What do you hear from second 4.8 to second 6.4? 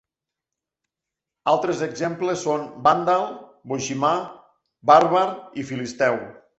bàrbar i filisteu.